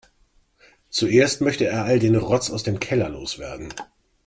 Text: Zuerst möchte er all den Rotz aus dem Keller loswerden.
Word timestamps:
Zuerst 0.89 1.41
möchte 1.41 1.65
er 1.67 1.85
all 1.85 1.99
den 1.99 2.15
Rotz 2.15 2.49
aus 2.49 2.63
dem 2.63 2.79
Keller 2.79 3.07
loswerden. 3.09 3.71